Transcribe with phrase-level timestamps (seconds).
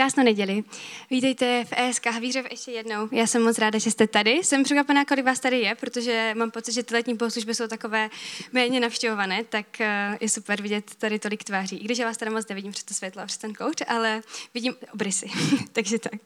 [0.00, 0.64] Krásnou neděli.
[1.10, 3.08] Vítejte v ESK Havířov ještě jednou.
[3.12, 4.30] Já jsem moc ráda, že jste tady.
[4.30, 8.10] Jsem překvapená, kolik vás tady je, protože mám pocit, že ty letní bohoslužby jsou takové
[8.52, 11.76] méně navštěvované, tak eh, je super vidět tady tolik tváří.
[11.76, 14.22] I když já vás tady moc nevidím přes to světlo a přes ten kouř, ale
[14.54, 15.30] vidím obrysy.
[15.72, 16.20] Takže tak.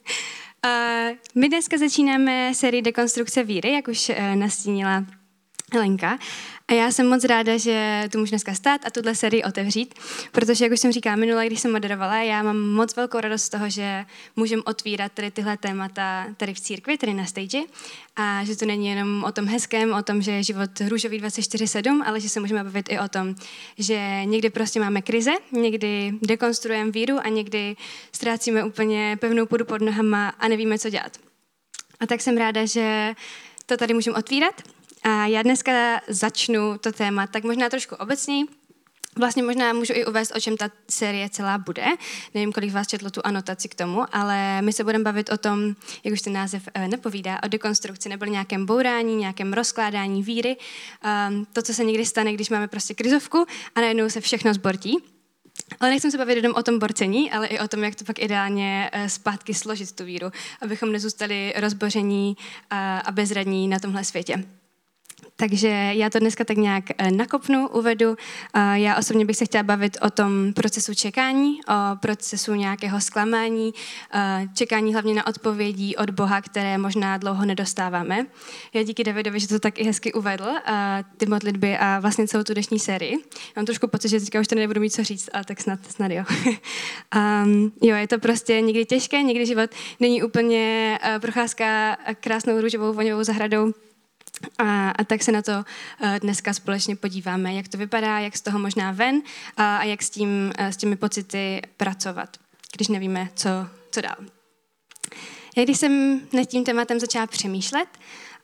[0.64, 5.04] Uh, my dneska začínáme sérii dekonstrukce víry, jak už uh, nastínila
[5.74, 6.18] Helenka.
[6.68, 9.94] A já jsem moc ráda, že tu můžu dneska stát a tuhle sérii otevřít,
[10.32, 13.48] protože, jak už jsem říkala minule, když jsem moderovala, já mám moc velkou radost z
[13.48, 14.04] toho, že
[14.36, 17.58] můžem otvírat tady tyhle témata tady v církvi, tady na stage,
[18.16, 22.02] a že to není jenom o tom hezkém, o tom, že je život růžový 24-7,
[22.06, 23.34] ale že se můžeme bavit i o tom,
[23.78, 27.76] že někdy prostě máme krize, někdy dekonstruujeme víru a někdy
[28.12, 31.18] ztrácíme úplně pevnou půdu pod nohama a nevíme, co dělat.
[32.00, 33.14] A tak jsem ráda, že
[33.66, 34.62] to tady můžeme otvírat
[35.04, 38.44] a já dneska začnu to téma tak možná trošku obecněji,
[39.18, 41.84] Vlastně možná můžu i uvést, o čem ta série celá bude.
[42.34, 45.74] Nevím, kolik vás četlo tu anotaci k tomu, ale my se budeme bavit o tom,
[46.04, 50.56] jak už ten název eh, nepovídá, o dekonstrukci nebo nějakém bourání, nějakém rozkládání víry.
[51.28, 54.98] Um, to, co se někdy stane, když máme prostě krizovku a najednou se všechno zbortí.
[55.80, 58.18] Ale nechcem se bavit jenom o tom borcení, ale i o tom, jak to pak
[58.18, 62.36] ideálně eh, zpátky složit tu víru, abychom nezůstali rozboření
[62.70, 64.44] a bezradní na tomhle světě.
[65.36, 68.16] Takže já to dneska tak nějak eh, nakopnu, uvedu.
[68.74, 73.74] Já osobně bych se chtěla bavit o tom procesu čekání, o procesu nějakého zklamání,
[74.14, 78.26] eh, čekání hlavně na odpovědí od Boha, které možná dlouho nedostáváme.
[78.74, 82.44] Já díky Davidovi, že to tak i hezky uvedl, eh, ty modlitby a vlastně celou
[82.44, 83.16] tu dnešní sérii.
[83.56, 86.10] Mám trošku pocit, že teďka už to nebudu mít co říct, ale tak snad, snad
[86.10, 86.24] jo.
[87.44, 93.24] um, jo, je to prostě někdy těžké, někdy život není úplně procházka krásnou růžovou voňovou
[93.24, 93.72] zahradou,
[94.58, 98.40] a, a tak se na to uh, dneska společně podíváme, jak to vypadá, jak z
[98.40, 99.22] toho možná ven
[99.56, 102.36] a, a jak s, tím, uh, s těmi pocity pracovat,
[102.76, 103.48] když nevíme, co,
[103.90, 104.16] co dál.
[105.56, 107.88] Já když jsem nad tím tématem začala přemýšlet,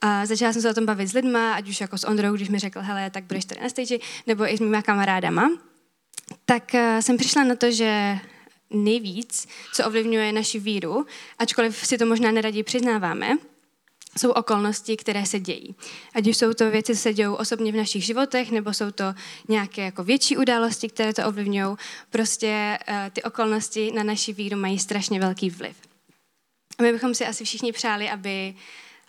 [0.00, 2.48] a začala jsem se o tom bavit s lidma, ať už jako s Ondrou, když
[2.48, 5.50] mi řekl, hele, tak budeš tady na stage, nebo i s mýma kamarádama,
[6.44, 8.18] tak uh, jsem přišla na to, že
[8.70, 11.06] nejvíc, co ovlivňuje naši víru,
[11.38, 13.38] ačkoliv si to možná neradí přiznáváme,
[14.18, 15.74] jsou okolnosti, které se dějí.
[16.14, 19.14] Ať už jsou to věci, co se dějí osobně v našich životech, nebo jsou to
[19.48, 21.76] nějaké jako větší události, které to ovlivňují.
[22.10, 25.76] Prostě uh, ty okolnosti na naši víru mají strašně velký vliv.
[26.78, 28.54] A my bychom si asi všichni přáli, aby,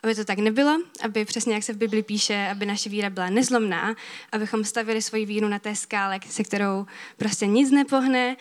[0.04, 3.30] aby to tak nebylo, aby přesně jak se v Bibli píše, aby naše víra byla
[3.30, 3.96] nezlomná,
[4.32, 6.86] abychom stavili svoji víru na té skále, se kterou
[7.18, 8.38] prostě nic nepohne,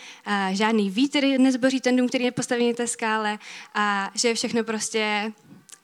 [0.52, 3.38] žádný vítr nezboří ten dům, který je postavený na té skále
[3.74, 5.32] a že je všechno prostě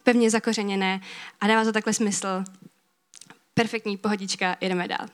[0.06, 1.00] pevně zakořeněné
[1.40, 2.44] a dává to takhle smysl.
[3.54, 5.06] Perfektní, pohodička, jedeme dál.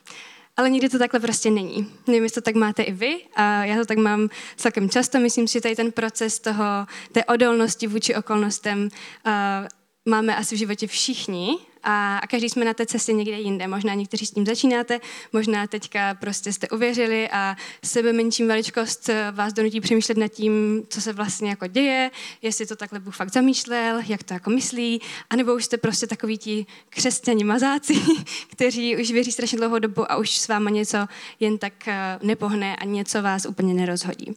[0.57, 1.93] Ale nikdy to takhle prostě není.
[2.07, 5.21] Nevím, jestli to tak máte i vy a já to tak mám celkem často.
[5.21, 8.89] Myslím si, že tady ten proces toho, té odolnosti vůči okolnostem
[9.27, 9.33] uh,
[10.05, 13.67] máme asi v životě všichni a, a každý jsme na té cestě někde jinde.
[13.67, 15.01] Možná někteří s tím začínáte,
[15.33, 21.01] možná teďka prostě jste uvěřili a sebe menším veličkost vás donutí přemýšlet nad tím, co
[21.01, 22.11] se vlastně jako děje,
[22.43, 25.01] jestli to takhle Bůh fakt zamýšlel, jak to jako myslí,
[25.31, 27.95] anebo už jste prostě takový ti křesťani mazáci,
[28.51, 31.07] kteří už věří strašně dlouhou dobu a už s váma něco
[31.41, 34.35] jen tak eh, nepohne a něco vás úplně nerozhodí.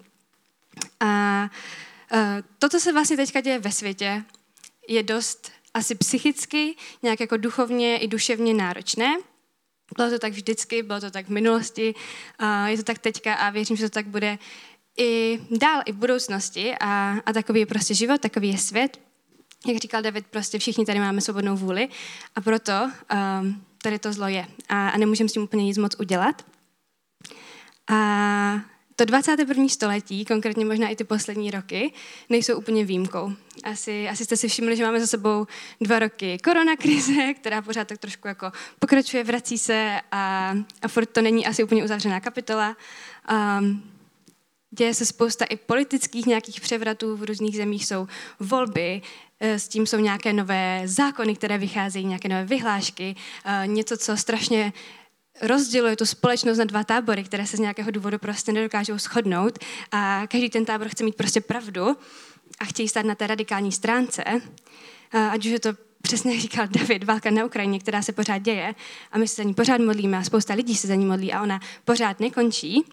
[1.00, 1.44] A
[2.12, 4.24] eh, to, co se vlastně teďka děje ve světě,
[4.88, 9.18] je dost asi psychicky, nějak jako duchovně i duševně náročné.
[9.98, 11.96] Bylo to tak vždycky, bylo to tak v minulosti,
[12.66, 14.38] je to tak teďka a věřím, že to tak bude
[14.98, 19.00] i dál, i v budoucnosti a, a takový je prostě život, takový je svět.
[19.68, 21.90] Jak říkal David, prostě všichni tady máme svobodnou vůli
[22.36, 25.96] a proto um, tady to zlo je a, a nemůžeme s tím úplně nic moc
[26.00, 26.46] udělat.
[27.88, 27.96] A
[28.96, 29.70] to 21.
[29.70, 31.94] století, konkrétně možná i ty poslední roky,
[32.30, 33.34] nejsou úplně výjimkou.
[33.64, 35.48] Asi, asi jste si všimli, že máme za sebou
[35.82, 41.22] dva roky koronakrize, která pořád tak trošku jako pokračuje, vrací se a, a furt to
[41.22, 42.78] není asi úplně uzavřená kapitola.
[43.60, 43.84] Um,
[44.72, 48.08] děje se spousta i politických nějakých převratů v různých zemích, jsou
[48.40, 49.02] volby,
[49.40, 53.16] eh, s tím jsou nějaké nové zákony, které vycházejí, nějaké nové vyhlášky,
[53.46, 54.74] eh, něco, co strašně
[55.42, 59.60] rozděluje tu společnost na dva tábory, které se z nějakého důvodu prostě nedokážou shodnout
[59.92, 61.98] a každý ten tábor chce mít prostě pravdu
[62.60, 64.24] a chtějí stát na té radikální stránce,
[65.32, 65.70] ať už je to
[66.02, 68.76] přesně jak říkal David, válka na Ukrajině, která se pořád děje
[69.12, 71.42] a my se za ní pořád modlíme a spousta lidí se za ní modlí a
[71.42, 72.86] ona pořád nekončí,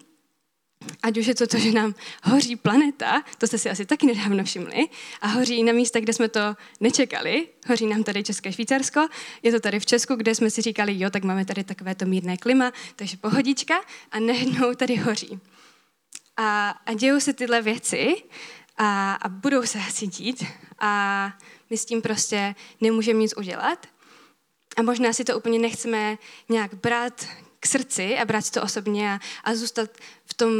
[1.03, 4.43] Ať už je to to, že nám hoří planeta, to jste si asi taky nedávno
[4.43, 4.87] všimli,
[5.21, 7.47] a hoří na místech, kde jsme to nečekali.
[7.67, 9.07] Hoří nám tady České Švýcarsko,
[9.43, 12.05] je to tady v Česku, kde jsme si říkali, jo, tak máme tady takové to
[12.05, 13.81] mírné klima, takže pohodička
[14.11, 15.39] a najednou tady hoří.
[16.37, 18.15] A, a dějou se tyhle věci
[18.77, 20.45] a, a budou se asi dít
[20.79, 21.33] a
[21.69, 23.87] my s tím prostě nemůžeme nic udělat.
[24.77, 26.17] A možná si to úplně nechceme
[26.49, 27.27] nějak brát
[27.59, 29.89] k srdci a brát to osobně a, a zůstat
[30.33, 30.51] v tom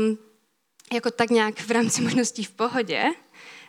[0.93, 3.03] jako tak nějak v rámci možností v pohodě,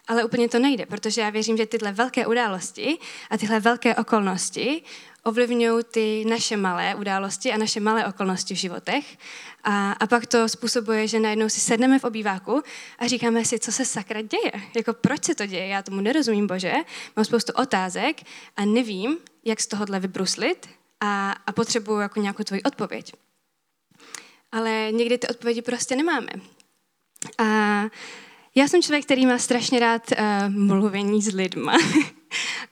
[0.08, 2.98] ale úplně to nejde, protože já věřím, že tyhle velké události
[3.30, 4.82] a tyhle velké okolnosti
[5.22, 9.18] ovlivňují ty naše malé události a naše malé okolnosti v životech.
[9.64, 12.62] A, a pak to způsobuje, že najednou si sedneme v obýváku
[12.98, 14.52] a říkáme si, co se sakra děje.
[14.76, 15.66] Jako proč se to děje?
[15.66, 16.72] Já tomu nerozumím, Bože.
[17.16, 18.22] Mám spoustu otázek
[18.56, 20.68] a nevím, jak z tohohle vybruslit
[21.00, 23.23] a, a potřebuju jako nějakou tvoji odpověď.
[24.54, 26.28] Ale někdy ty odpovědi prostě nemáme.
[27.38, 27.44] A
[28.54, 31.76] já jsem člověk, který má strašně rád uh, mluvení s lidma.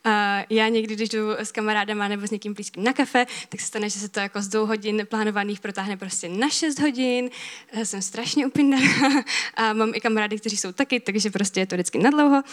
[0.05, 0.11] Uh,
[0.49, 3.89] já někdy, když jdu s kamarádama nebo s někým blízkým na kafe, tak se stane,
[3.89, 7.29] že se to jako z dvou hodin plánovaných protáhne prostě na šest hodin.
[7.75, 9.23] Uh, jsem strašně upindaná
[9.55, 12.43] a mám i kamarády, kteří jsou taky, takže prostě je to vždycky nadlouho.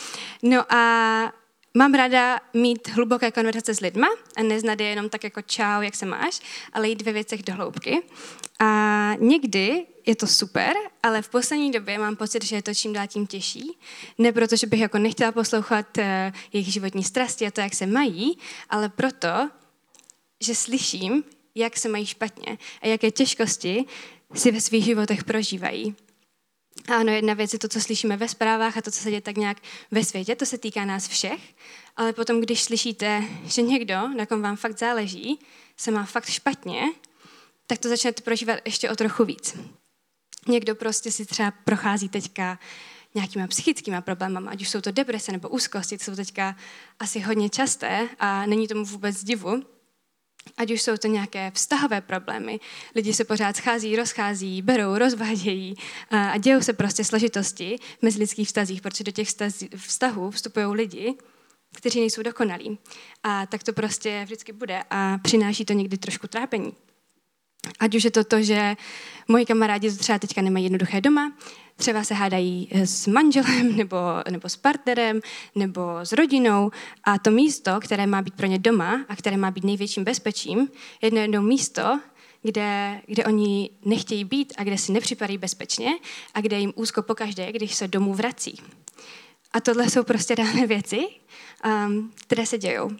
[0.42, 1.32] No a
[1.74, 4.06] Mám ráda mít hluboké konverzace s lidma
[4.36, 6.40] a neznat je jenom tak jako čau, jak se máš,
[6.72, 8.02] ale jít ve věcech do hloubky.
[8.58, 10.72] A někdy je to super,
[11.02, 13.78] ale v poslední době mám pocit, že je to čím dál tím těžší.
[14.18, 16.04] Ne proto, že bych jako nechtěla poslouchat uh,
[16.52, 18.38] jejich životní strasti a to, jak se mají,
[18.70, 19.50] ale proto,
[20.40, 21.24] že slyším,
[21.54, 23.84] jak se mají špatně a jaké těžkosti
[24.34, 25.96] si ve svých životech prožívají.
[26.88, 29.36] Ano, jedna věc je to, co slyšíme ve zprávách a to, co se děje tak
[29.36, 29.56] nějak
[29.90, 31.40] ve světě, to se týká nás všech,
[31.96, 35.38] ale potom, když slyšíte, že někdo, na kom vám fakt záleží,
[35.76, 36.82] se má fakt špatně,
[37.66, 39.56] tak to začnete prožívat ještě o trochu víc.
[40.48, 42.58] Někdo prostě si třeba prochází teďka
[43.14, 46.56] nějakýma psychickýma problémy, ať už jsou to deprese nebo úzkosti, jsou teďka
[46.98, 49.62] asi hodně časté a není tomu vůbec divu,
[50.56, 52.60] Ať už jsou to nějaké vztahové problémy,
[52.94, 55.74] lidi se pořád schází, rozchází, berou, rozvádějí
[56.10, 59.28] a dějou se prostě složitosti v mezilidských vztazích, protože do těch
[59.76, 61.14] vztahů vstupují lidi,
[61.74, 62.78] kteří nejsou dokonalí.
[63.22, 66.72] A tak to prostě vždycky bude a přináší to někdy trošku trápení.
[67.80, 68.76] Ať už je to to, že
[69.28, 71.32] moji kamarádi třeba teďka nemají jednoduché doma,
[71.76, 73.96] třeba se hádají s manželem nebo,
[74.30, 75.20] nebo s partnerem
[75.54, 76.70] nebo s rodinou
[77.04, 80.68] a to místo, které má být pro ně doma a které má být největším bezpečím,
[81.02, 82.00] je jedno místo,
[82.42, 85.90] kde, kde oni nechtějí být a kde si nepřipadají bezpečně
[86.34, 88.60] a kde jim úzko pokaždé, když se domů vrací.
[89.52, 91.08] A tohle jsou prostě dáné věci,
[91.64, 92.90] um, které se dějou.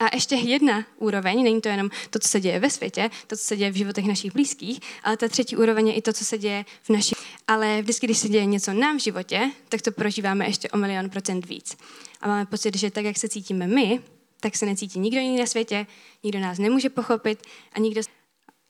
[0.00, 3.44] A ještě jedna úroveň, není to jenom to, co se děje ve světě, to, co
[3.44, 6.38] se děje v životech našich blízkých, ale ta třetí úroveň je i to, co se
[6.38, 7.18] děje v našich.
[7.48, 11.10] Ale vždycky, když se děje něco nám v životě, tak to prožíváme ještě o milion
[11.10, 11.76] procent víc.
[12.20, 14.00] A máme pocit, že tak, jak se cítíme my,
[14.40, 15.86] tak se necítí nikdo jiný na světě,
[16.22, 17.42] nikdo nás nemůže pochopit
[17.72, 18.00] a nikdo...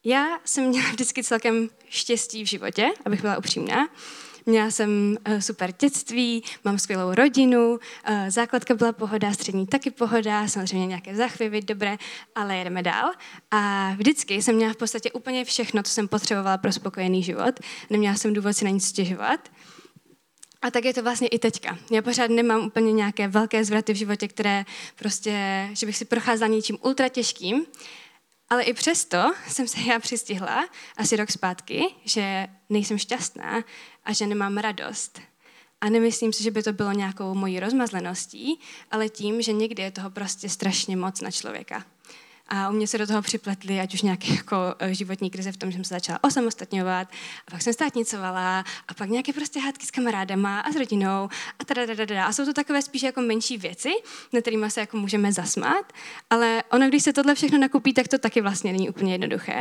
[0.05, 3.89] Já jsem měla vždycky celkem štěstí v životě, abych byla upřímná.
[4.47, 10.49] Měla jsem eh, super dětství, mám skvělou rodinu, eh, základka byla pohoda, střední taky pohoda,
[10.49, 11.97] samozřejmě nějaké zachvěvy, dobré,
[12.35, 13.13] ale jedeme dál.
[13.51, 17.61] A vždycky jsem měla v podstatě úplně všechno, co jsem potřebovala pro spokojený život.
[17.91, 19.49] Neměla jsem důvod si na nic stěžovat.
[20.63, 21.79] A tak je to vlastně i teďka.
[21.91, 24.65] Já pořád nemám úplně nějaké velké zvraty v životě, které
[24.97, 27.67] prostě, že bych si procházela něčím ultra těžkým,
[28.53, 29.19] ale i přesto
[29.49, 33.65] jsem se já přistihla asi rok zpátky, že nejsem šťastná
[34.05, 35.21] a že nemám radost.
[35.81, 38.61] A nemyslím si, že by to bylo nějakou mojí rozmazleností,
[38.91, 41.85] ale tím, že někdy je toho prostě strašně moc na člověka.
[42.55, 45.57] A u mě se do toho připletly ať už nějaké jako e, životní krize v
[45.57, 47.09] tom, že jsem se začala osamostatňovat,
[47.47, 51.29] a pak jsem státnicovala, a pak nějaké prostě hádky s kamarádama a s rodinou
[51.59, 53.91] a A jsou to takové spíš jako menší věci,
[54.33, 55.93] na kterými se jako můžeme zasmát,
[56.31, 59.61] ale ono, když se tohle všechno nakupí, tak to taky vlastně není úplně jednoduché.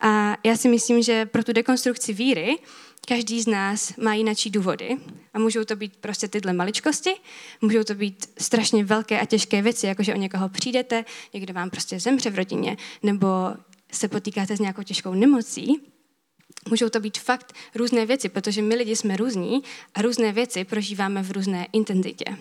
[0.00, 2.58] A já si myslím, že pro tu dekonstrukci víry
[3.08, 4.96] Každý z nás má jinačí důvody
[5.34, 7.10] a můžou to být prostě tyhle maličkosti,
[7.60, 11.70] můžou to být strašně velké a těžké věci, jako že o někoho přijdete, někdo vám
[11.70, 13.26] prostě zemře v rodině, nebo
[13.92, 15.80] se potýkáte s nějakou těžkou nemocí.
[16.68, 19.62] Můžou to být fakt různé věci, protože my lidi jsme různí
[19.94, 22.36] a různé věci prožíváme v různé intenzitě.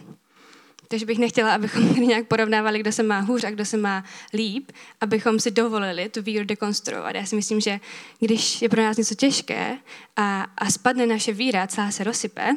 [0.87, 4.03] Takže bych nechtěla, abychom tady nějak porovnávali, kdo se má hůř a kdo se má
[4.33, 7.15] líp, abychom si dovolili tu víru dekonstruovat.
[7.15, 7.79] Já si myslím, že
[8.19, 9.77] když je pro nás něco těžké
[10.15, 12.55] a, a spadne naše víra, celá se rozsype,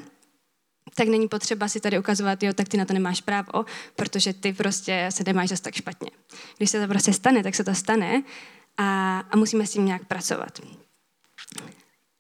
[0.95, 3.65] tak není potřeba si tady ukazovat, jo, tak ty na to nemáš právo,
[3.97, 6.11] protože ty prostě se nemáš zase tak špatně.
[6.57, 8.23] Když se to prostě stane, tak se to stane
[8.77, 10.61] a, a musíme s tím nějak pracovat.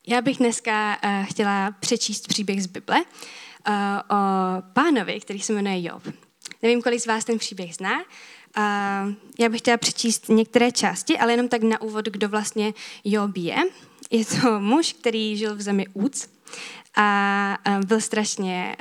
[0.06, 3.04] Já bych dneska uh, chtěla přečíst příběh z Bible,
[3.68, 3.74] uh,
[4.16, 4.22] o
[4.72, 6.02] pánovi, který se jmenuje Job.
[6.62, 7.98] Nevím, kolik z vás ten příběh zná.
[7.98, 12.74] Uh, já bych chtěla přečíst některé části, ale jenom tak na úvod, kdo vlastně
[13.04, 13.56] Job je.
[14.10, 16.28] Je to muž, který žil v zemi Úc
[16.96, 18.76] A byl strašně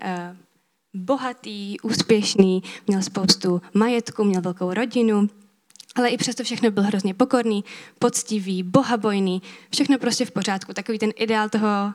[0.94, 5.30] bohatý, úspěšný, měl spoustu majetku, měl velkou rodinu,
[5.96, 7.64] ale i přesto všechno byl hrozně pokorný,
[8.00, 10.74] poctivý, bohabojný, všechno prostě v pořádku.
[10.74, 11.94] Takový ten ideál toho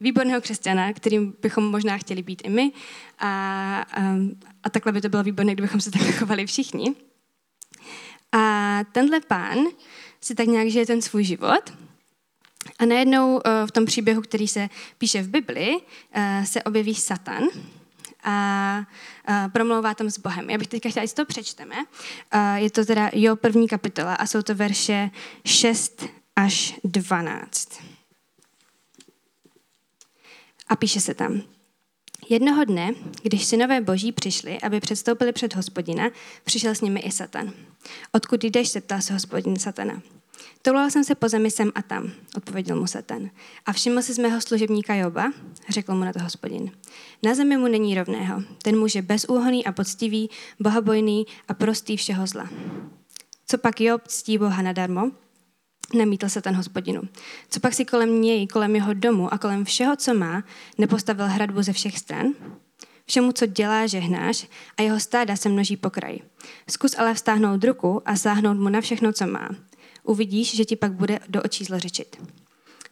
[0.00, 2.72] výborného křesťana, kterým bychom možná chtěli být i my.
[3.18, 3.28] A,
[3.92, 4.02] a,
[4.62, 6.94] a takhle by to bylo výborné, kdybychom se takhle chovali všichni.
[8.32, 9.58] A tenhle pán
[10.20, 11.72] si tak nějak žije ten svůj život.
[12.78, 15.80] A najednou v tom příběhu, který se píše v Bibli,
[16.44, 17.44] se objeví Satan
[18.24, 18.32] a,
[19.24, 20.50] a promlouvá tam s Bohem.
[20.50, 21.76] Já bych teďka chtěla, jestli to přečteme.
[22.54, 25.10] Je to teda jo první kapitola a jsou to verše
[25.44, 27.95] 6 až 12.
[30.68, 31.42] A píše se tam.
[32.28, 36.10] Jednoho dne, když synové boží přišli, aby předstoupili před hospodina,
[36.44, 37.52] přišel s nimi i Satan.
[38.12, 40.02] Odkud jdeš, se ptal se hospodin Satana.
[40.62, 43.30] Toulal jsem se po zemi sem a tam, odpověděl mu Satan.
[43.66, 45.32] A všiml si z mého služebníka Joba,
[45.68, 46.70] řekl mu na to hospodin.
[47.22, 48.42] Na zemi mu není rovného.
[48.62, 50.30] Ten muž je bezúhoný a poctivý,
[50.60, 52.50] bohabojný a prostý všeho zla.
[53.46, 55.10] Co pak Job ctí Boha nadarmo?
[55.94, 57.02] Nemítl se ten hospodinu.
[57.50, 60.44] Co pak si kolem něj, kolem jeho domu a kolem všeho, co má,
[60.78, 62.26] nepostavil hradbu ze všech stran?
[63.06, 66.20] Všemu, co dělá, žehnáš a jeho stáda se množí po kraji.
[66.70, 69.48] Zkus ale vstáhnout ruku a sáhnout mu na všechno, co má.
[70.02, 72.16] Uvidíš, že ti pak bude do očí zlořečit.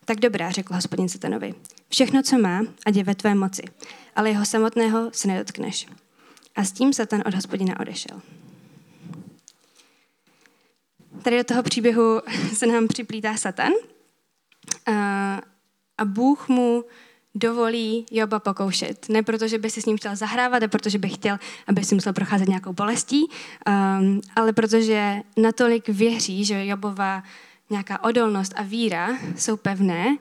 [0.04, 1.54] Tak dobrá, řekl hospodin satanovi.
[1.88, 3.62] Všechno, co má, ať je ve tvé moci,
[4.16, 5.86] ale jeho samotného se nedotkneš.
[6.56, 8.20] A s tím Satan od hospodina odešel.
[11.22, 12.20] Tady do toho příběhu
[12.54, 13.72] se nám připlítá Satan
[14.86, 16.84] a, Bůh mu
[17.34, 19.08] dovolí Joba pokoušet.
[19.08, 21.94] Ne proto, že by si s ním chtěl zahrávat, a protože by chtěl, aby si
[21.94, 23.26] musel procházet nějakou bolestí,
[23.68, 27.22] um, ale protože natolik věří, že Jobova
[27.70, 30.16] nějaká odolnost a víra jsou pevné,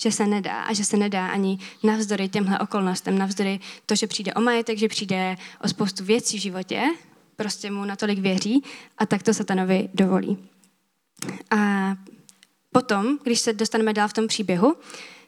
[0.00, 4.34] že se nedá a že se nedá ani navzdory těmhle okolnostem, navzdory to, že přijde
[4.34, 6.82] o majetek, že přijde o spoustu věcí v životě,
[7.38, 8.62] prostě mu natolik věří
[8.98, 10.38] a tak to satanovi dovolí.
[11.50, 11.94] A
[12.72, 14.76] potom, když se dostaneme dál v tom příběhu,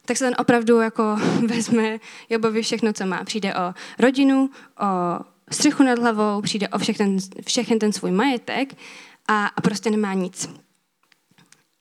[0.05, 1.99] tak se ten opravdu jako vezme
[2.31, 3.25] Jobovi všechno, co má.
[3.25, 4.50] Přijde o rodinu,
[4.81, 4.87] o
[5.50, 8.76] střechu nad hlavou, přijde o všechny, všechny ten svůj majetek
[9.29, 10.49] a, a prostě nemá nic.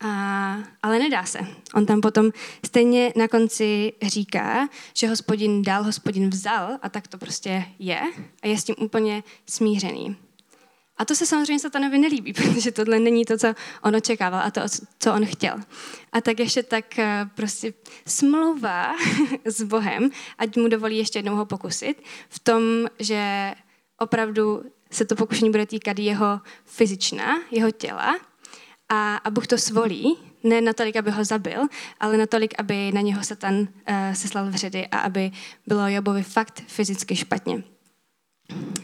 [0.03, 1.39] A, ale nedá se.
[1.73, 2.31] On tam potom
[2.65, 8.01] stejně na konci říká, že hospodin dal, hospodin vzal a tak to prostě je
[8.43, 10.17] a je s tím úplně smířený.
[10.97, 13.53] A to se samozřejmě satanovi nelíbí, protože tohle není to, co
[13.83, 14.61] on očekával a to,
[14.99, 15.55] co on chtěl.
[16.11, 17.73] A tak ještě tak eh, prostě
[18.07, 18.95] smlouvá
[19.45, 22.63] s Bohem, ať mu dovolí ještě jednou ho pokusit, v tom,
[22.99, 23.53] že
[23.99, 28.28] opravdu se to pokušení bude týkat jeho fyzična, jeho těla
[28.89, 31.61] a, a Bůh to svolí, ne natolik, aby ho zabil,
[31.99, 33.67] ale natolik, aby na něho Satan uh,
[34.13, 35.31] seslal vředy a aby
[35.67, 37.63] bylo Jobovi fakt fyzicky špatně.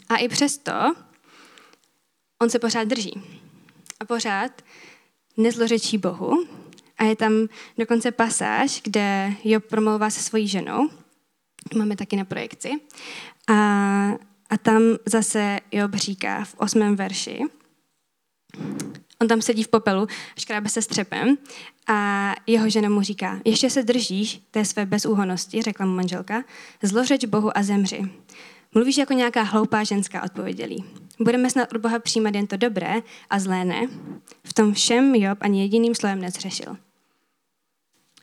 [0.09, 0.71] A i přesto
[2.41, 3.21] on se pořád drží.
[3.99, 4.61] A pořád
[5.37, 6.47] nezlořečí Bohu.
[6.97, 7.47] A je tam
[7.77, 10.89] dokonce pasáž, kde Job promlouvá se svojí ženou.
[11.77, 12.71] Máme taky na projekci.
[13.47, 13.53] A,
[14.49, 17.41] a tam zase Job říká v osmém verši,
[19.25, 20.07] On tam sedí v popelu,
[20.39, 21.37] škrábe se střepem
[21.87, 26.43] a jeho žena mu říká, ještě se držíš té své bezúhonosti, řekla mu manželka,
[26.83, 28.01] zlořeč Bohu a zemři.
[28.73, 30.85] Mluvíš jako nějaká hloupá ženská, odpovědělí.
[31.19, 32.93] Budeme snad od Boha přijímat jen to dobré
[33.29, 33.87] a zlé ne.
[34.43, 36.77] V tom všem Job ani jediným slovem nezřešil.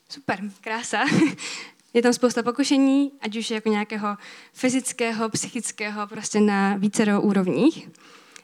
[0.09, 1.01] Super, krása.
[1.95, 4.17] Je tam spousta pokušení, ať už jako nějakého
[4.53, 7.89] fyzického, psychického, prostě na více úrovních.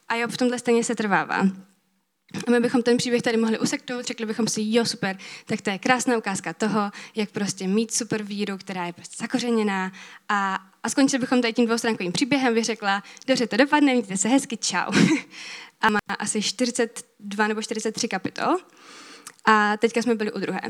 [0.08, 1.67] A Job v tomhle stejně se trvává.
[2.46, 5.70] A my bychom ten příběh tady mohli useknout, řekli bychom si, jo, super, tak to
[5.70, 9.92] je krásná ukázka toho, jak prostě mít super víru, která je prostě zakořeněná
[10.28, 14.28] a, a skončili bychom tady tím dvoustránkovým příběhem, bych řekla, dobře, to dopadne, mějte se
[14.28, 14.92] hezky, čau.
[15.80, 18.56] a má asi 42 nebo 43 kapitol
[19.44, 20.60] a teďka jsme byli u druhé.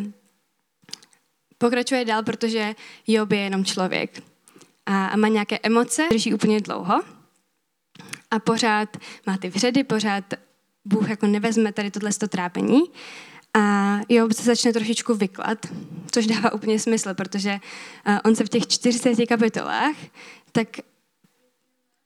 [1.59, 2.75] Pokračuje dál, protože
[3.07, 4.23] Job je jenom člověk
[4.87, 7.03] a, a má nějaké emoce, drží úplně dlouho
[8.31, 8.97] a pořád
[9.27, 10.25] má ty vředy, pořád
[10.88, 12.80] Bůh jako nevezme tady tohle trápení.
[13.54, 15.59] A Job se začne trošičku vyklat,
[16.11, 17.59] což dává úplně smysl, protože
[18.25, 19.95] on se v těch 40 kapitolách
[20.52, 20.68] tak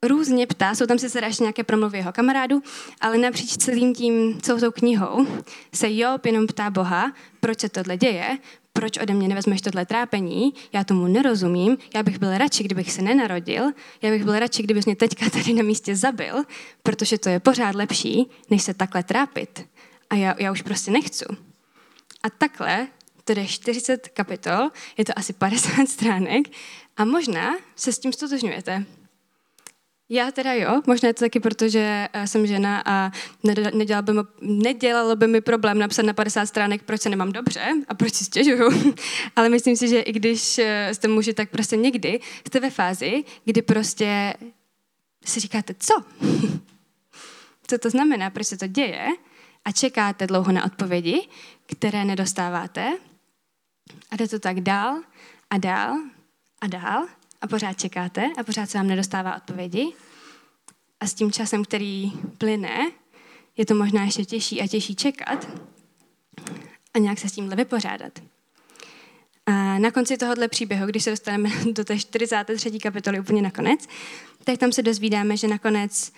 [0.02, 2.62] různě ptá, jsou tam sice ještě nějaké promluvy jeho kamarádu,
[3.00, 5.26] ale napříč celým tím, celou tou knihou
[5.75, 8.38] se Job jenom ptá Boha, proč se tohle děje,
[8.73, 13.02] proč ode mě nevezmeš tohle trápení, já tomu nerozumím, já bych byl radši, kdybych se
[13.02, 13.71] nenarodil,
[14.02, 16.44] já bych byl radši, kdybys mě teďka tady na místě zabil,
[16.82, 19.68] protože to je pořád lepší, než se takhle trápit.
[20.11, 21.25] A já, já už prostě nechci.
[22.23, 22.88] A takhle
[23.25, 26.49] to je 40 kapitol, je to asi 50 stránek
[26.97, 28.85] a možná se s tím stotožňujete.
[30.09, 33.11] Já teda jo, možná je to taky proto, že eh, jsem žena a
[33.73, 37.94] nedělalo by, mi, by mi problém napsat na 50 stránek, proč se nemám dobře a
[37.94, 38.94] proč si stěžuju.
[39.37, 43.25] Ale myslím si, že i když eh, jste muži, tak prostě někdy jste ve fázi,
[43.44, 44.35] kdy prostě
[45.25, 45.94] si říkáte, co?
[47.66, 49.06] co to znamená, proč se to děje
[49.64, 51.28] a čekáte dlouho na odpovědi,
[51.66, 52.99] které nedostáváte
[54.11, 55.02] a jde to tak dál
[55.50, 55.97] a dál
[56.61, 57.06] a dál
[57.42, 59.92] a pořád čekáte a pořád se vám nedostává odpovědi.
[61.00, 62.90] A s tím časem, který plyne,
[63.56, 65.49] je to možná ještě těžší a těžší čekat
[66.94, 68.12] a nějak se s tímhle vypořádat.
[69.46, 72.78] A na konci tohohle příběhu, když se dostaneme do té 43.
[72.78, 73.88] kapitoly úplně nakonec,
[74.44, 76.12] tak tam se dozvídáme, že nakonec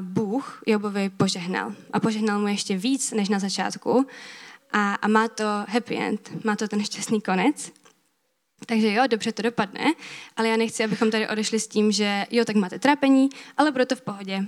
[0.00, 1.74] Bůh Jobovi požehnal.
[1.92, 4.06] A požehnal mu ještě víc než na začátku.
[4.72, 7.72] A, a má to happy end, má to ten šťastný konec.
[8.66, 9.94] Takže jo, dobře to dopadne,
[10.36, 13.86] ale já nechci, abychom tady odešli s tím, že jo, tak máte trápení, ale bylo
[13.86, 14.46] to v pohodě.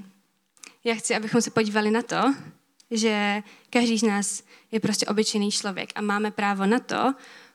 [0.85, 2.35] Já chci, abychom se podívali na to,
[2.91, 7.15] že každý z nás je prostě obyčejný člověk a máme právo na to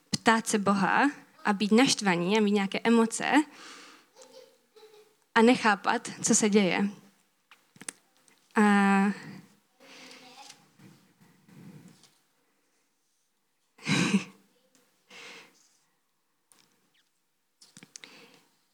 [0.10, 1.12] ptát se Boha
[1.46, 3.32] a být naštvaní a mít nějaké emoce
[5.36, 6.90] a nechápat, co se děje.
[8.56, 8.62] A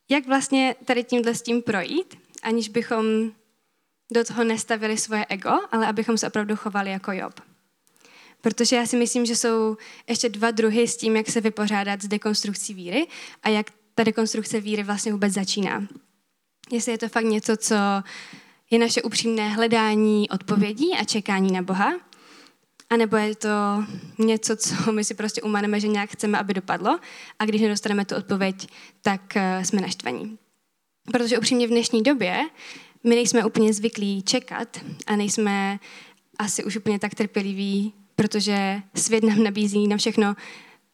[0.09, 3.05] jak vlastně tady tímhle s tím projít, aniž bychom
[4.11, 7.39] do toho nestavili svoje ego, ale abychom se opravdu chovali jako Job.
[8.41, 12.07] Protože já si myslím, že jsou ještě dva druhy s tím, jak se vypořádat s
[12.07, 13.07] dekonstrukcí víry
[13.43, 15.87] a jak ta dekonstrukce víry vlastně vůbec začíná.
[16.71, 17.75] Jestli je to fakt něco, co
[18.71, 21.93] je naše upřímné hledání odpovědí a čekání na Boha,
[22.89, 23.49] a nebo je to
[24.17, 26.99] něco, co my si prostě umaneme, že nějak chceme, aby dopadlo
[27.39, 28.67] a když nedostaneme tu odpověď,
[29.01, 30.37] tak eh, jsme naštvaní.
[31.11, 32.39] Protože upřímně v dnešní době
[33.03, 35.79] my nejsme úplně zvyklí čekat a nejsme
[36.39, 40.35] asi už úplně tak trpěliví, protože svět nám nabízí na všechno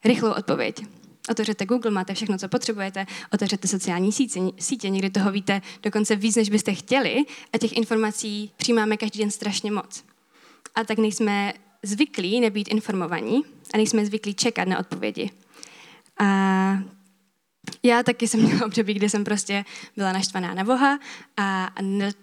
[0.05, 0.85] rychlou odpověď.
[1.29, 6.35] Otevřete Google, máte všechno, co potřebujete, otevřete sociální sítě, sítě, někdy toho víte dokonce víc,
[6.35, 10.03] než byste chtěli a těch informací přijímáme každý den strašně moc.
[10.75, 13.43] A tak nejsme zvyklí nebýt informovaní
[13.73, 15.31] a nejsme zvyklí čekat na odpovědi.
[16.19, 16.25] A
[17.83, 19.65] já taky jsem měla období, kdy jsem prostě
[19.97, 20.99] byla naštvaná na Boha
[21.37, 21.69] a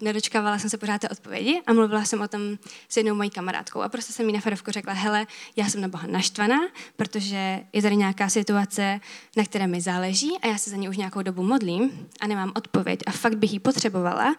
[0.01, 2.41] nedočkávala jsem se pořád té odpovědi a mluvila jsem o tom
[2.89, 5.89] s jednou mojí kamarádkou a prostě jsem jí na ferovku řekla, hele, já jsem na
[5.89, 6.59] Boha naštvaná,
[6.97, 9.01] protože je tady nějaká situace,
[9.37, 12.53] na které mi záleží a já se za ní už nějakou dobu modlím a nemám
[12.55, 14.37] odpověď a fakt bych ji potřebovala,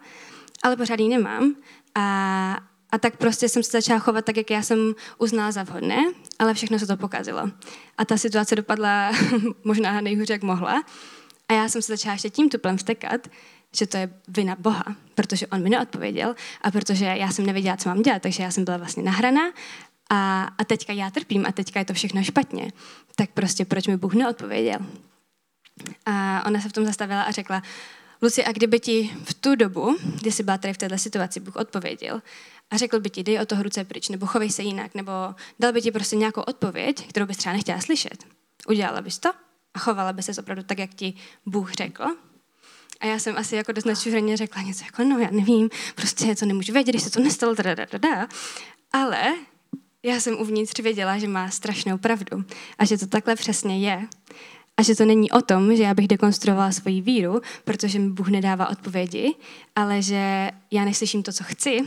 [0.62, 1.54] ale pořád ji nemám
[1.94, 2.58] a,
[2.92, 6.04] a tak prostě jsem se začala chovat tak, jak já jsem uznala za vhodné,
[6.38, 7.50] ale všechno se to pokazilo.
[7.98, 9.12] A ta situace dopadla
[9.64, 10.84] možná nejhůře, jak mohla.
[11.48, 13.28] A já jsem se začala ještě tím tuplem vstekat,
[13.76, 17.88] že to je vina Boha, protože on mi neodpověděl a protože já jsem nevěděla, co
[17.88, 19.42] mám dělat, takže já jsem byla vlastně nahraná
[20.10, 22.72] a, a teďka já trpím a teďka je to všechno špatně.
[23.16, 24.78] Tak prostě proč mi Bůh neodpověděl?
[26.06, 27.62] A ona se v tom zastavila a řekla,
[28.22, 31.56] Luci, a kdyby ti v tu dobu, kdy jsi byla tady v této situaci, Bůh
[31.56, 32.22] odpověděl
[32.70, 35.12] a řekl by ti, dej o toho ruce pryč, nebo chovej se jinak, nebo
[35.60, 38.24] dal by ti prostě nějakou odpověď, kterou bys třeba nechtěla slyšet.
[38.68, 39.28] Udělala bys to
[39.74, 41.14] a chovala by se opravdu tak, jak ti
[41.46, 42.04] Bůh řekl.
[43.00, 43.86] A já jsem asi jako dost
[44.34, 47.74] řekla něco jako, no já nevím, prostě to nemůžu vědět, když se to nestalo, da,
[47.74, 48.28] da, da, da.
[48.92, 49.34] Ale
[50.02, 52.44] já jsem uvnitř věděla, že má strašnou pravdu
[52.78, 54.08] a že to takhle přesně je.
[54.82, 58.68] Že to není o tom, že já bych dekonstruovala svoji víru, protože mi Bůh nedává
[58.68, 59.34] odpovědi,
[59.76, 61.78] ale že já neslyším to, co chci,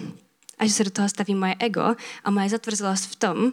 [0.60, 3.52] a že se do toho staví moje ego a moje zatvrzelost v tom,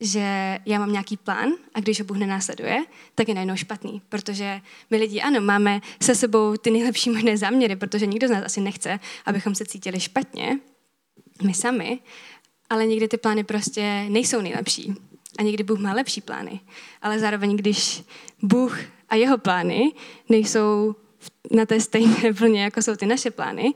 [0.00, 2.84] že já mám nějaký plán a když ho Bůh nenásleduje,
[3.14, 4.02] tak je najednou špatný.
[4.08, 8.44] Protože my lidi, ano, máme se sebou ty nejlepší možné záměry, protože nikdo z nás
[8.44, 10.58] asi nechce, abychom se cítili špatně,
[11.42, 11.98] my sami,
[12.70, 14.94] ale někdy ty plány prostě nejsou nejlepší.
[15.38, 16.60] A někdy Bůh má lepší plány.
[17.02, 18.02] Ale zároveň, když
[18.42, 19.92] Bůh a jeho plány
[20.28, 20.96] nejsou
[21.50, 23.74] na té stejné vlně, jako jsou ty naše plány,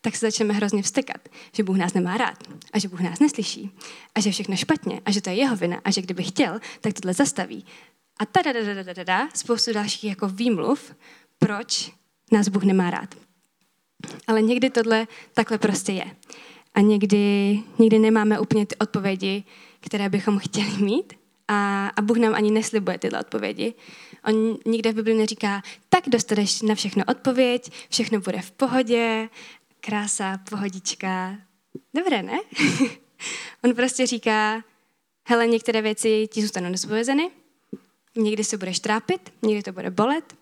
[0.00, 2.38] tak se začneme hrozně vstekat, že Bůh nás nemá rád
[2.72, 3.70] a že Bůh nás neslyší
[4.14, 6.92] a že všechno špatně a že to je jeho vina a že kdyby chtěl, tak
[6.92, 7.64] tohle zastaví.
[8.18, 10.94] A tada, da, da, da, da, da, spoustu dalších jako výmluv,
[11.38, 11.92] proč
[12.32, 13.14] nás Bůh nemá rád.
[14.26, 16.04] Ale někdy tohle takhle prostě je.
[16.74, 19.44] A někdy, někdy nemáme úplně ty odpovědi,
[19.82, 21.12] které bychom chtěli mít
[21.48, 23.74] a, a Bůh nám ani neslibuje tyhle odpovědi.
[24.24, 29.28] On nikde v Bibli neříká, tak dostaneš na všechno odpověď, všechno bude v pohodě
[29.80, 31.36] krása, pohodička.
[31.94, 32.40] Dobré, ne?
[33.64, 34.64] On prostě říká,
[35.24, 37.30] hele, některé věci ti zůstanou nezpovězeny,
[38.16, 40.34] někdy se budeš trápit, někdy to bude bolet,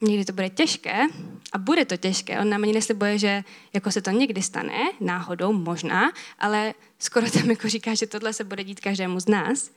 [0.00, 1.06] někdy to bude těžké
[1.52, 2.40] a bude to těžké.
[2.40, 7.50] On nám ani neslibuje, že jako se to někdy stane, náhodou, možná, ale skoro tam
[7.50, 9.70] jako říká, že tohle se bude dít každému z nás.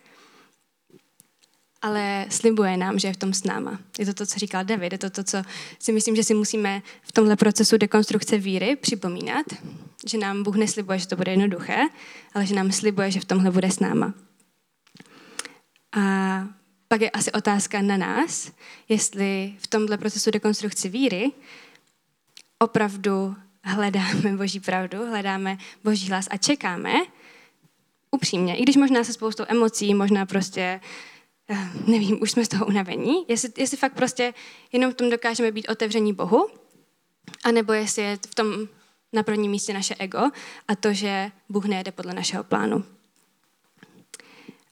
[1.81, 3.79] Ale slibuje nám, že je v tom s náma.
[3.99, 5.43] Je to to, co říkal David, je to to, co
[5.79, 9.45] si myslím, že si musíme v tomhle procesu dekonstrukce víry připomínat,
[10.07, 11.77] že nám Bůh neslibuje, že to bude jednoduché,
[12.33, 14.13] ale že nám slibuje, že v tomhle bude s náma.
[15.95, 16.47] A
[16.93, 18.51] pak je asi otázka na nás,
[18.89, 21.31] jestli v tomhle procesu dekonstrukce víry
[22.59, 26.93] opravdu hledáme Boží pravdu, hledáme Boží hlas a čekáme
[28.11, 30.81] upřímně, i když možná se spoustou emocí, možná prostě,
[31.49, 34.33] eh, nevím, už jsme z toho unavení, jestli, jestli fakt prostě
[34.71, 36.47] jenom v tom dokážeme být otevření Bohu,
[37.43, 38.67] anebo jestli je v tom
[39.13, 40.19] na prvním místě naše ego
[40.67, 42.83] a to, že Bůh nejede podle našeho plánu.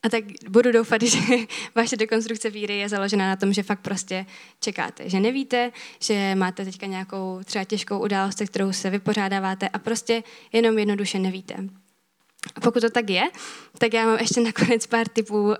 [0.03, 1.19] A tak budu doufat, že
[1.75, 4.25] vaše dekonstrukce víry je založena na tom, že fakt prostě
[4.59, 9.79] čekáte, že nevíte, že máte teďka nějakou třeba těžkou událost, se kterou se vypořádáváte a
[9.79, 11.55] prostě jenom jednoduše nevíte.
[12.55, 13.23] A pokud to tak je,
[13.77, 15.55] tak já mám ještě nakonec pár typů, um,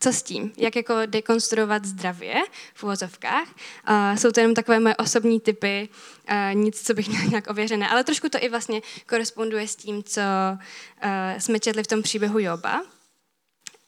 [0.00, 2.34] co s tím, jak jako dekonstruovat zdravě
[2.74, 3.48] v uvozovkách.
[3.88, 5.88] Uh, jsou to jenom takové moje osobní typy,
[6.30, 10.02] uh, nic, co bych měla nějak ověřené, ale trošku to i vlastně koresponduje s tím,
[10.02, 12.82] co uh, jsme četli v tom příběhu Joba,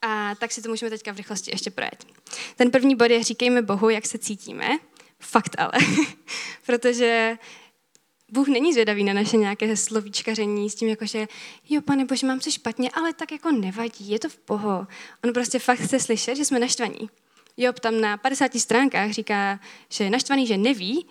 [0.03, 2.07] a tak si to můžeme teďka v rychlosti ještě projet.
[2.57, 4.79] Ten první bod je říkejme Bohu, jak se cítíme.
[5.21, 5.73] Fakt ale.
[6.67, 7.39] Protože
[8.33, 11.27] Bůh není zvědavý na naše nějaké slovíčkaření s tím, jako že
[11.69, 14.87] jo, pane Bože, mám se špatně, ale tak jako nevadí, je to v poho.
[15.25, 17.11] On prostě fakt chce slyšet, že jsme naštvaní.
[17.57, 21.07] Job tam na 50 stránkách říká, že je naštvaný, že neví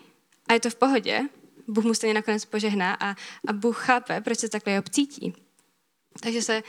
[0.48, 1.22] a je to v pohodě.
[1.68, 3.10] Bůh mu stejně nakonec požehná a,
[3.48, 5.34] a Bůh chápe, proč se takhle Job cítí.
[6.22, 6.64] Takže se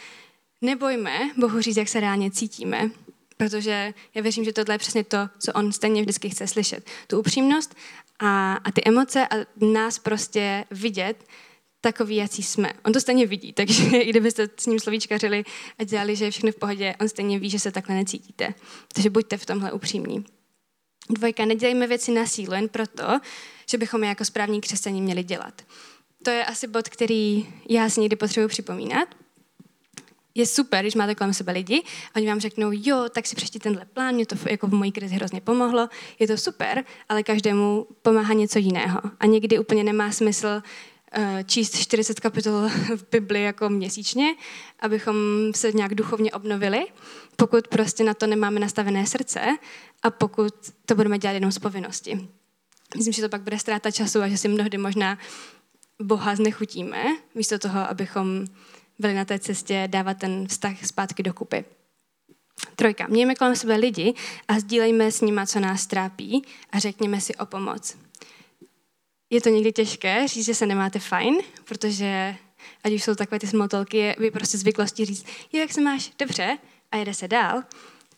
[0.62, 2.90] nebojme Bohu říct, jak se reálně cítíme,
[3.36, 6.90] protože já věřím, že tohle je přesně to, co on stejně vždycky chce slyšet.
[7.06, 7.74] Tu upřímnost
[8.18, 11.24] a, a ty emoce a nás prostě vidět
[11.80, 12.72] takový, jaký jsme.
[12.84, 15.44] On to stejně vidí, takže i kdybyste s ním slovíčkařili
[15.78, 18.54] a dělali, že je všechno v pohodě, on stejně ví, že se takhle necítíte.
[18.94, 20.24] Takže buďte v tomhle upřímní.
[21.10, 23.20] Dvojka, nedělejme věci na sílu jen proto,
[23.70, 25.62] že bychom je jako správní křesťaní měli dělat.
[26.24, 29.08] To je asi bod, který já si někdy potřebuji připomínat,
[30.34, 31.82] je super, když máte kolem sebe lidi
[32.16, 35.14] oni vám řeknou, jo, tak si přečti tenhle plán, mě to jako v mojí krizi
[35.14, 39.00] hrozně pomohlo, je to super, ale každému pomáhá něco jiného.
[39.20, 40.62] A někdy úplně nemá smysl
[41.18, 44.34] uh, číst 40 kapitol v Bibli jako měsíčně,
[44.80, 45.16] abychom
[45.54, 46.86] se nějak duchovně obnovili,
[47.36, 49.40] pokud prostě na to nemáme nastavené srdce
[50.02, 50.54] a pokud
[50.86, 52.28] to budeme dělat jenom z povinnosti.
[52.96, 55.18] Myslím, že to pak bude ztráta času a že si mnohdy možná
[56.02, 58.44] Boha znechutíme, místo toho, abychom
[58.98, 61.64] byli na té cestě dávat ten vztah zpátky do kupy.
[62.76, 63.06] Trojka.
[63.06, 64.14] Mějme kolem sebe lidi
[64.48, 67.96] a sdílejme s nimi, co nás trápí a řekněme si o pomoc.
[69.30, 72.36] Je to někdy těžké říct, že se nemáte fajn, protože
[72.84, 76.58] ať už jsou takové ty smotolky, vy prostě zvyklosti říct, jak se máš, dobře,
[76.90, 77.62] a jede se dál.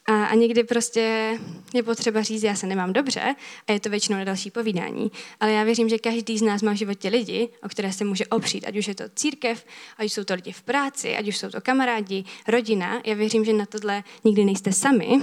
[0.09, 1.39] A, a někdy prostě
[1.75, 3.35] je potřeba říct, já se nemám dobře
[3.67, 5.13] a je to většinou na další povídání.
[5.41, 8.27] Ale já věřím, že každý z nás má v životě lidi, o které se může
[8.27, 11.37] opřít, ať už je to církev, ať už jsou to lidi v práci, ať už
[11.37, 13.01] jsou to kamarádi, rodina.
[13.05, 15.21] Já věřím, že na tohle nikdy nejste sami.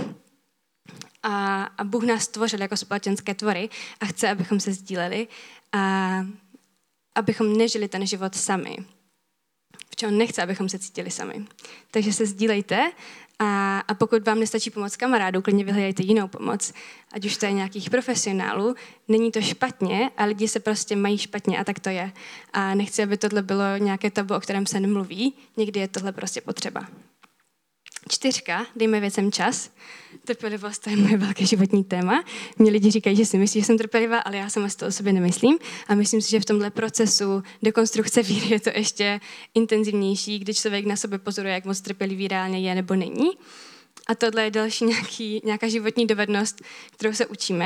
[1.24, 5.28] A, a Bůh nás stvořil jako společenské tvory a chce, abychom se sdíleli
[5.72, 6.26] a
[7.15, 8.78] abychom nežili ten život sami.
[9.89, 11.46] Protože on nechce, abychom se cítili sami.
[11.91, 12.91] Takže se sdílejte
[13.43, 16.73] a, a pokud vám nestačí pomoc kamarádů, klidně vyhledejte jinou pomoc,
[17.13, 18.75] ať už to je nějakých profesionálů.
[19.08, 22.12] Není to špatně a lidi se prostě mají špatně a tak to je.
[22.54, 25.34] A nechci, aby tohle bylo nějaké tabu, o kterém se nemluví.
[25.58, 26.88] Někdy je tohle prostě potřeba.
[28.12, 29.71] Čtyřka, dejme věcem čas.
[30.26, 32.24] Trpělivost to je moje velké životní téma.
[32.58, 34.91] Mě lidi říkají, že si myslí, že jsem trpělivá, ale já sama si to o
[34.91, 35.58] sobě nemyslím.
[35.88, 39.19] A myslím si, že v tomhle procesu dekonstrukce víry je to ještě
[39.54, 43.32] intenzivnější, když člověk na sobě pozoruje, jak moc trpělivý reálně je nebo není.
[44.08, 47.65] A tohle je další nějaký, nějaká životní dovednost, kterou se učíme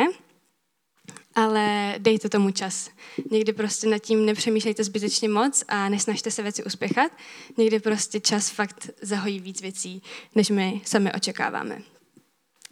[1.35, 2.89] ale dejte tomu čas.
[3.31, 7.11] Někdy prostě nad tím nepřemýšlejte zbytečně moc a nesnažte se věci uspěchat.
[7.57, 10.01] Někdy prostě čas fakt zahojí víc věcí,
[10.35, 11.81] než my sami očekáváme.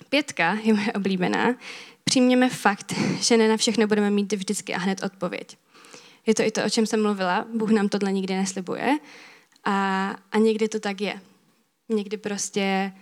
[0.10, 1.56] Pětka je moje oblíbená.
[2.04, 5.58] Přijměme fakt, že ne na všechno budeme mít vždycky a hned odpověď.
[6.26, 7.47] Je to i to, o čem jsem mluvila.
[7.54, 8.97] Bůh nám tohle nikdy neslibuje.
[9.63, 11.21] A, a někdy to tak je.
[11.89, 12.93] Někdy prostě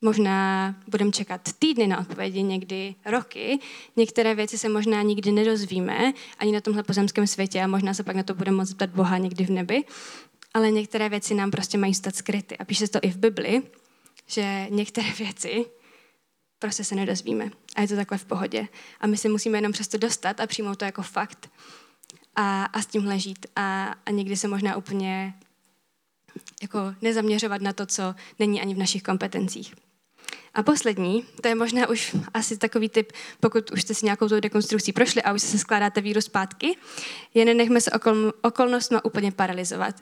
[0.00, 3.58] Možná budeme čekat týdny na odpovědi, někdy roky.
[3.96, 8.16] Některé věci se možná nikdy nedozvíme, ani na tomhle pozemském světě a možná se pak
[8.16, 9.84] na to bude moct zeptat Boha někdy v nebi.
[10.54, 12.58] Ale některé věci nám prostě mají stát skryty.
[12.58, 13.62] A píše se to i v Bibli.
[14.26, 15.66] že některé věci
[16.58, 17.50] prostě se nedozvíme.
[17.76, 18.68] A je to takové v pohodě.
[19.00, 21.50] A my si musíme jenom přesto dostat a přijmout to jako fakt.
[22.36, 23.46] A, a s tím žít.
[23.56, 25.34] A, a někdy se možná úplně
[26.62, 29.85] jako nezaměřovat na to, co není ani v našich kompetencích.
[30.56, 34.40] A poslední, to je možná už asi takový typ, pokud už jste si nějakou tou
[34.40, 36.76] dekonstrukcí prošli a už se skládáte víru zpátky,
[37.34, 39.94] je nenechme se okol, okolnostma úplně paralizovat.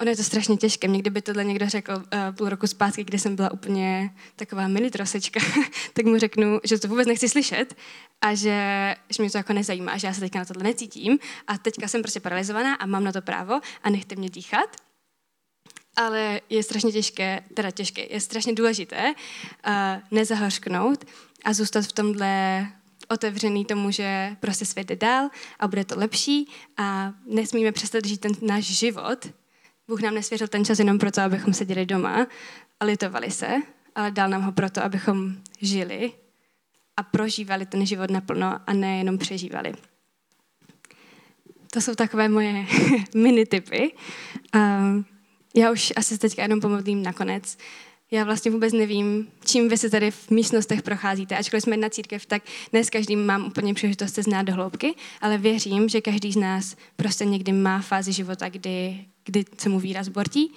[0.00, 0.88] Ono je to strašně těžké.
[0.88, 2.02] Mě kdyby tohle někdo řekl uh,
[2.36, 5.40] půl roku zpátky, kdy jsem byla úplně taková mini trosečka,
[5.92, 7.74] tak mu řeknu, že to vůbec nechci slyšet
[8.20, 11.58] a že, že mě to jako nezajímá, že já se teďka na tohle necítím a
[11.58, 14.76] teďka jsem prostě paralizovaná a mám na to právo a nechte mě dýchat
[15.96, 19.72] ale je strašně těžké, teda těžké, je strašně důležité uh,
[20.10, 21.04] nezahořknout
[21.44, 22.66] a zůstat v tomhle
[23.08, 25.28] otevřený tomu, že prostě svět jde dál
[25.60, 29.26] a bude to lepší a nesmíme přestat žít ten náš život.
[29.88, 32.26] Bůh nám nesvěřil ten čas jenom proto, abychom seděli doma
[32.80, 33.48] a litovali se,
[33.94, 36.12] ale dal nám ho proto, abychom žili
[36.96, 39.72] a prožívali ten život naplno a ne jenom přežívali.
[41.72, 42.66] To jsou takové moje
[43.14, 43.92] mini typy.
[44.54, 45.06] Um,
[45.54, 47.58] já už asi teďka jenom pomodlím nakonec.
[48.10, 51.36] Já vlastně vůbec nevím, čím vy se tady v místnostech procházíte.
[51.36, 55.38] Ačkoliv jsme jedna církev, tak dnes každý mám úplně příležitost se znát do hloubky, ale
[55.38, 60.08] věřím, že každý z nás prostě někdy má fázi života, kdy, kdy se mu výraz
[60.08, 60.52] bortí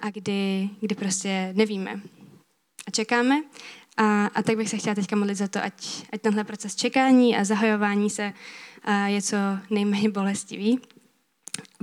[0.00, 2.00] a kdy, kdy prostě nevíme.
[2.86, 3.42] A čekáme.
[3.96, 7.36] A, a tak bych se chtěla teďka modlit za to, ať, ať tenhle proces čekání
[7.36, 8.32] a zahajování se
[8.84, 9.36] a je co
[9.70, 10.80] nejméně bolestivý.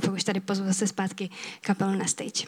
[0.01, 1.29] Pak už tady pozvu zase zpátky
[1.61, 2.47] kapelu na stage.